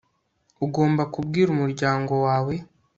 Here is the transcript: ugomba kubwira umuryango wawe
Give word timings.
ugomba 0.65 1.03
kubwira 1.13 1.47
umuryango 1.51 2.13
wawe 2.25 2.53